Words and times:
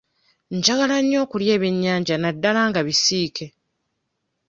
Njagala 0.57 0.97
nnyo 1.01 1.17
okulya 1.25 1.51
ebyennyanja 1.57 2.15
naddala 2.17 2.61
nga 2.69 2.81
bisiike. 2.87 3.45